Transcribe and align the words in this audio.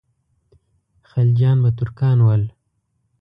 خلجیان 1.09 1.57
به 1.63 1.69
ترکان 1.77 2.17
ول. 2.25 2.43